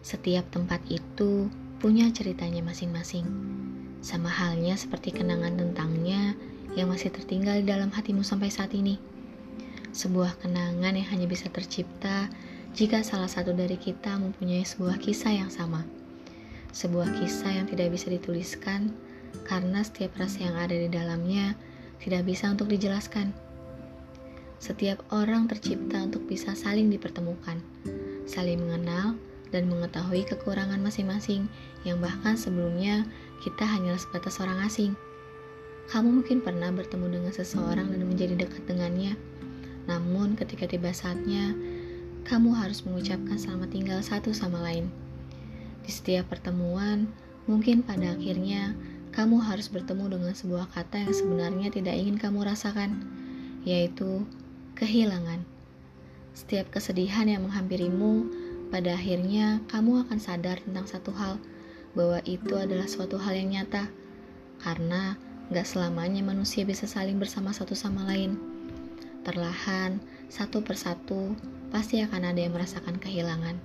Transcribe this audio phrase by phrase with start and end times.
[0.00, 3.28] Setiap tempat itu punya ceritanya masing-masing.
[4.00, 6.32] Sama halnya seperti kenangan tentangnya
[6.72, 8.96] yang masih tertinggal di dalam hatimu sampai saat ini.
[9.92, 12.32] Sebuah kenangan yang hanya bisa tercipta
[12.72, 15.84] jika salah satu dari kita mempunyai sebuah kisah yang sama.
[16.70, 18.94] Sebuah kisah yang tidak bisa dituliskan
[19.44, 21.58] karena setiap rasa yang ada di dalamnya
[22.00, 23.34] tidak bisa untuk dijelaskan.
[24.62, 27.58] Setiap orang tercipta untuk bisa saling dipertemukan,
[28.28, 29.18] saling mengenal,
[29.50, 31.50] dan mengetahui kekurangan masing-masing
[31.82, 33.06] yang bahkan sebelumnya
[33.42, 34.94] kita hanyalah sebatas orang asing.
[35.90, 39.18] Kamu mungkin pernah bertemu dengan seseorang dan menjadi dekat dengannya,
[39.90, 41.50] namun ketika tiba saatnya,
[42.22, 44.86] kamu harus mengucapkan selamat tinggal satu sama lain.
[45.82, 47.10] Di setiap pertemuan,
[47.50, 48.78] mungkin pada akhirnya
[49.10, 53.02] kamu harus bertemu dengan sebuah kata yang sebenarnya tidak ingin kamu rasakan,
[53.66, 54.22] yaitu
[54.78, 55.42] kehilangan.
[56.30, 58.30] Setiap kesedihan yang menghampirimu
[58.70, 61.42] pada akhirnya, kamu akan sadar tentang satu hal,
[61.98, 63.90] bahwa itu adalah suatu hal yang nyata.
[64.62, 65.18] Karena
[65.50, 68.38] gak selamanya manusia bisa saling bersama satu sama lain.
[69.26, 69.98] Perlahan,
[70.30, 71.34] satu persatu,
[71.74, 73.58] pasti akan ada yang merasakan kehilangan.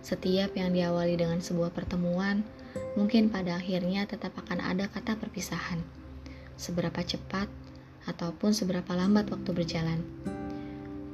[0.00, 2.40] Setiap yang diawali dengan sebuah pertemuan,
[2.96, 5.84] mungkin pada akhirnya tetap akan ada kata perpisahan.
[6.56, 7.52] Seberapa cepat
[8.08, 10.00] ataupun seberapa lambat waktu berjalan.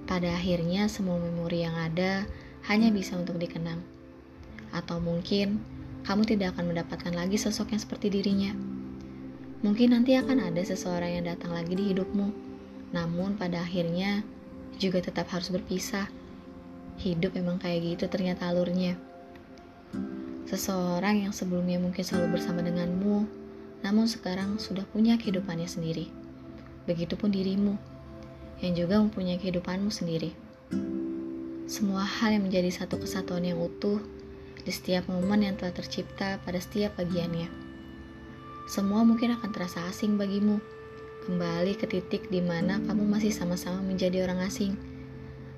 [0.07, 2.29] Pada akhirnya, semua memori yang ada
[2.65, 3.81] hanya bisa untuk dikenang.
[4.73, 5.61] Atau mungkin
[6.05, 8.53] kamu tidak akan mendapatkan lagi sosok yang seperti dirinya.
[9.65, 12.29] Mungkin nanti akan ada seseorang yang datang lagi di hidupmu,
[12.93, 14.21] namun pada akhirnya
[14.77, 16.09] juga tetap harus berpisah.
[17.01, 18.97] Hidup memang kayak gitu ternyata alurnya.
[20.45, 23.25] Seseorang yang sebelumnya mungkin selalu bersama denganmu,
[23.81, 26.13] namun sekarang sudah punya kehidupannya sendiri.
[26.85, 27.81] Begitupun dirimu,
[28.61, 30.37] yang juga mempunyai kehidupanmu sendiri
[31.65, 33.97] semua hal yang menjadi satu kesatuan yang utuh
[34.65, 37.49] di setiap momen yang telah tercipta pada setiap bagiannya.
[38.69, 40.61] Semua mungkin akan terasa asing bagimu,
[41.25, 44.77] kembali ke titik di mana kamu masih sama-sama menjadi orang asing.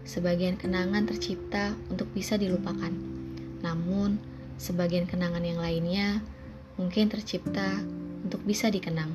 [0.06, 2.94] Sebagian kenangan tercipta untuk bisa dilupakan,
[3.66, 4.22] namun
[4.62, 6.22] sebagian kenangan yang lainnya
[6.78, 7.82] mungkin tercipta
[8.22, 9.10] untuk bisa dikenang.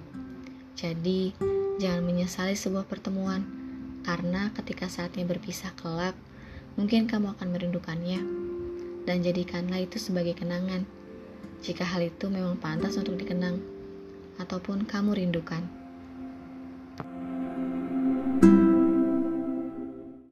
[0.75, 1.31] Jadi,
[1.79, 3.47] jangan menyesali sebuah pertemuan,
[4.03, 6.16] karena ketika saatnya berpisah kelak,
[6.79, 8.21] Mungkin kamu akan merindukannya,
[9.03, 10.87] dan jadikanlah itu sebagai kenangan.
[11.59, 13.59] Jika hal itu memang pantas untuk dikenang,
[14.39, 15.80] ataupun kamu rindukan.